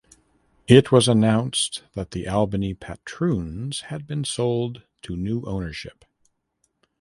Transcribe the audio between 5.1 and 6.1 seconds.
new ownership.